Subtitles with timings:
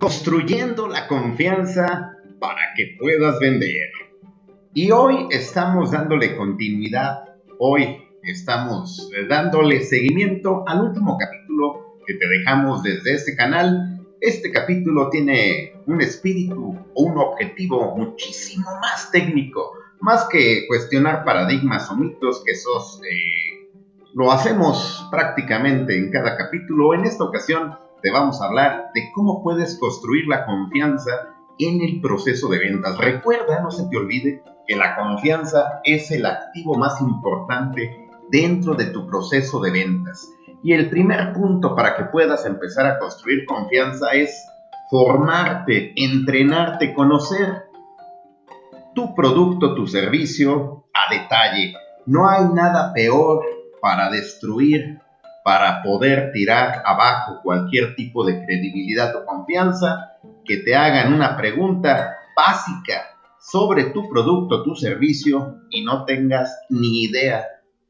[0.00, 3.90] construyendo la confianza para que puedas vender.
[4.72, 12.82] Y hoy estamos dándole continuidad, hoy estamos dándole seguimiento al último capítulo que te dejamos
[12.82, 14.00] desde este canal.
[14.22, 21.90] Este capítulo tiene un espíritu o un objetivo muchísimo más técnico, más que cuestionar paradigmas
[21.90, 23.68] o mitos que esos eh,
[24.14, 26.94] lo hacemos prácticamente en cada capítulo.
[26.94, 31.10] En esta ocasión te vamos a hablar de cómo puedes construir la confianza
[31.58, 32.98] en el proceso de ventas.
[32.98, 38.86] Recuerda, no se te olvide, que la confianza es el activo más importante dentro de
[38.86, 40.28] tu proceso de ventas.
[40.62, 44.46] Y el primer punto para que puedas empezar a construir confianza es
[44.90, 47.64] formarte, entrenarte, conocer
[48.94, 51.74] tu producto, tu servicio a detalle.
[52.06, 53.44] No hay nada peor
[53.80, 55.00] para destruir
[55.44, 62.16] para poder tirar abajo cualquier tipo de credibilidad o confianza, que te hagan una pregunta
[62.36, 63.10] básica
[63.40, 67.44] sobre tu producto, tu servicio y no tengas ni idea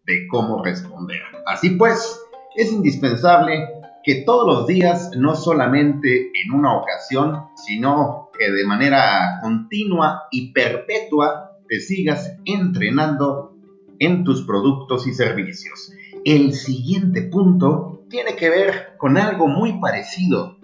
[0.05, 1.21] de cómo responder.
[1.47, 2.21] Así pues,
[2.57, 3.69] es indispensable
[4.03, 10.53] que todos los días, no solamente en una ocasión, sino que de manera continua y
[10.53, 13.55] perpetua, te sigas entrenando
[13.99, 15.93] en tus productos y servicios.
[16.25, 20.59] El siguiente punto tiene que ver con algo muy parecido.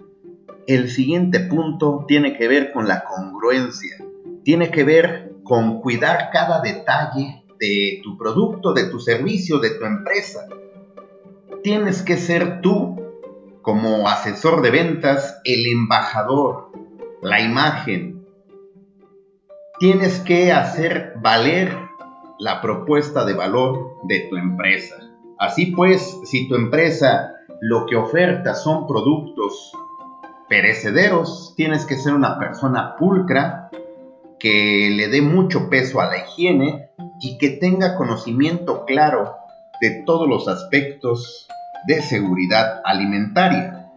[0.67, 3.97] El siguiente punto tiene que ver con la congruencia.
[4.43, 9.85] Tiene que ver con cuidar cada detalle de tu producto, de tu servicio, de tu
[9.85, 10.47] empresa.
[11.63, 13.01] Tienes que ser tú,
[13.63, 16.71] como asesor de ventas, el embajador,
[17.23, 18.27] la imagen.
[19.79, 21.75] Tienes que hacer valer
[22.37, 25.06] la propuesta de valor de tu empresa.
[25.39, 29.71] Así pues, si tu empresa lo que oferta son productos
[30.49, 33.69] perecederos, tienes que ser una persona pulcra,
[34.39, 39.35] que le dé mucho peso a la higiene y que tenga conocimiento claro
[39.81, 41.47] de todos los aspectos
[41.87, 43.91] de seguridad alimentaria.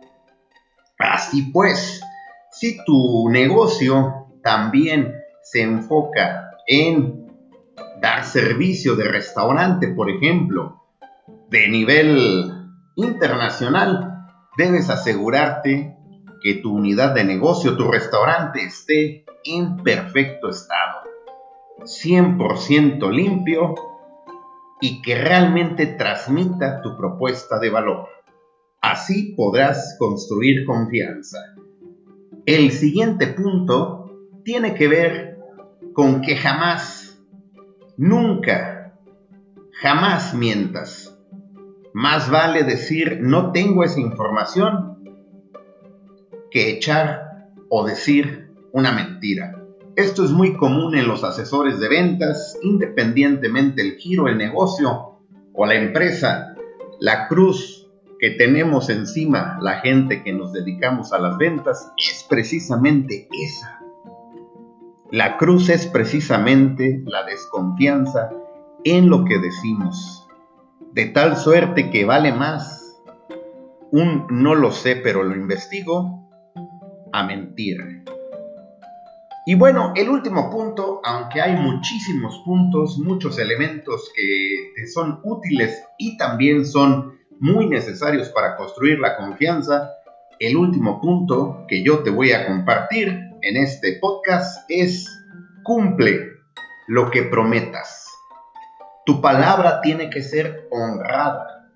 [0.98, 2.02] Así pues,
[2.50, 7.26] si tu negocio también se enfoca en
[8.00, 10.79] dar servicio de restaurante, por ejemplo,
[11.48, 12.52] de nivel
[12.96, 14.26] internacional,
[14.56, 15.96] debes asegurarte
[16.42, 21.02] que tu unidad de negocio, tu restaurante esté en perfecto estado,
[21.80, 23.74] 100% limpio
[24.80, 28.08] y que realmente transmita tu propuesta de valor.
[28.80, 31.38] Así podrás construir confianza.
[32.46, 34.10] El siguiente punto
[34.44, 35.38] tiene que ver
[35.92, 37.22] con que jamás,
[37.98, 38.94] nunca,
[39.82, 41.09] jamás mientas.
[41.92, 45.02] Más vale decir no tengo esa información
[46.50, 49.64] que echar o decir una mentira.
[49.96, 55.18] Esto es muy común en los asesores de ventas, independientemente el giro, el negocio
[55.52, 56.54] o la empresa.
[57.00, 57.90] La cruz
[58.20, 63.80] que tenemos encima la gente que nos dedicamos a las ventas es precisamente esa.
[65.10, 68.30] La cruz es precisamente la desconfianza
[68.84, 70.29] en lo que decimos
[70.92, 72.96] de tal suerte que vale más
[73.92, 76.28] un no lo sé pero lo investigo
[77.12, 78.04] a mentir.
[79.46, 85.82] Y bueno, el último punto, aunque hay muchísimos puntos, muchos elementos que te son útiles
[85.98, 89.90] y también son muy necesarios para construir la confianza,
[90.38, 93.08] el último punto que yo te voy a compartir
[93.42, 95.08] en este podcast es
[95.64, 96.20] cumple
[96.86, 98.09] lo que prometas.
[99.10, 101.68] Tu palabra tiene que ser honrada.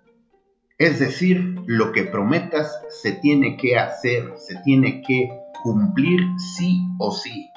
[0.79, 5.31] Es decir, lo que prometas se tiene que hacer, se tiene que
[5.65, 7.51] cumplir sí o sí.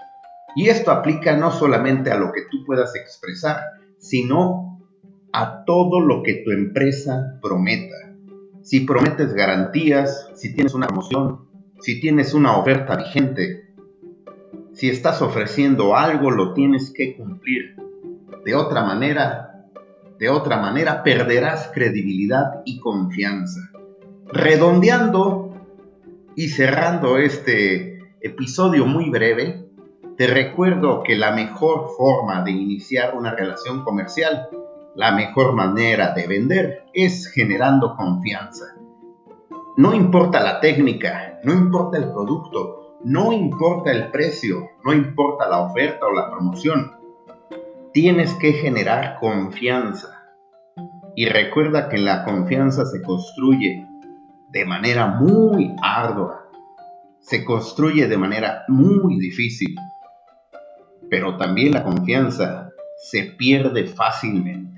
[0.55, 3.59] Y esto aplica no solamente a lo que tú puedas expresar,
[3.99, 4.81] sino
[5.31, 8.15] a todo lo que tu empresa prometa.
[8.63, 11.47] Si prometes garantías, si tienes una promoción,
[11.81, 13.75] si tienes una oferta vigente,
[14.73, 17.75] si estás ofreciendo algo, lo tienes que cumplir.
[18.43, 19.53] De otra manera,
[20.19, 23.71] de otra manera perderás credibilidad y confianza.
[24.27, 25.53] Redondeando
[26.35, 29.69] y cerrando este episodio muy breve,
[30.17, 34.49] te recuerdo que la mejor forma de iniciar una relación comercial,
[34.95, 38.75] la mejor manera de vender es generando confianza.
[39.77, 45.59] No importa la técnica, no importa el producto, no importa el precio, no importa la
[45.59, 46.96] oferta o la promoción
[47.99, 50.23] tienes que generar confianza.
[51.15, 53.87] Y recuerda que la confianza se construye
[54.51, 56.47] de manera muy ardua.
[57.19, 59.75] se construye de manera muy difícil,
[61.09, 62.69] pero también la confianza
[63.01, 64.76] se pierde fácilmente.